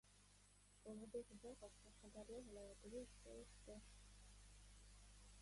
Ulug‘bek 0.93 1.29
Uzoqov 1.35 1.75
Qashqadaryo 1.83 2.39
viloyatiga 2.47 3.05
ishga 3.09 3.37
o‘tdi 3.43 3.79